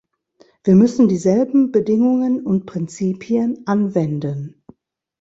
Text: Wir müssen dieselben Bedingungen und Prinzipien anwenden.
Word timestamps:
Wir 0.63 0.73
müssen 0.73 1.07
dieselben 1.07 1.71
Bedingungen 1.71 2.43
und 2.43 2.65
Prinzipien 2.65 3.59
anwenden. 3.67 4.63